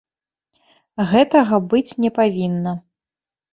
Гэтага 1.11 1.55
быць 1.75 1.97
не 2.07 2.11
павінна. 2.19 2.77